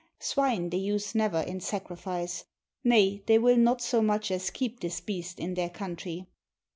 [0.17, 2.45] Swine they use never in sacrifice;
[2.83, 6.25] nay, they will not so much as keep this beast in their country.